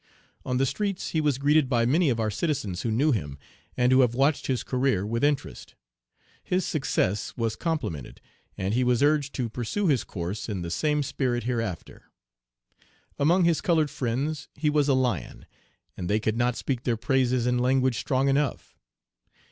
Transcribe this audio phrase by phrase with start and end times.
[0.43, 3.37] "On the streets he was greeted by many of our citizens who knew him,
[3.77, 5.75] and who have watched his career with interest.
[6.43, 8.19] His success was complimented,
[8.57, 12.05] and he was urged to pursue his course in the same spirit hereafter.
[13.19, 15.45] Among his colored friends he was a lion,
[15.95, 18.75] and they could not speak their praises in language strong enough.